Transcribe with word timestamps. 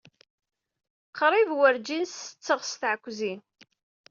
Qrib 1.17 1.49
werǧin 1.59 2.03
setteɣ 2.09 2.59
s 2.69 2.71
tɛekkzin. 2.81 3.39